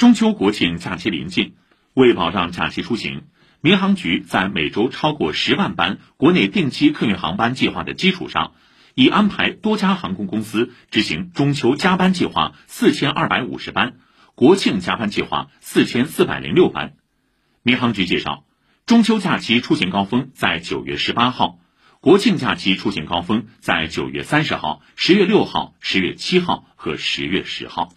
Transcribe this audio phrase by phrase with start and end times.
[0.00, 1.56] 中秋国庆假期临近
[1.92, 3.24] 为保障假期出行
[3.60, 8.54] 民航局在每周超过十万班国内定期客运航班计划的基础上
[8.94, 13.98] 已安排多家航空公司执行中秋加班计划四千二百五十班
[14.34, 16.94] 国庆加班计划四千四百零六班。
[17.62, 18.44] 民航局介绍
[18.86, 21.58] 中秋假期出行高峰在九月十八号
[22.00, 27.92] 国庆假期出行高峰在九月三十号十月六号十月七号和十月十号。